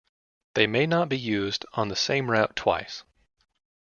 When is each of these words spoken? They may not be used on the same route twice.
They 0.55 0.65
may 0.65 0.87
not 0.87 1.09
be 1.09 1.19
used 1.19 1.63
on 1.73 1.89
the 1.89 1.95
same 1.95 2.31
route 2.31 2.55
twice. 2.55 3.03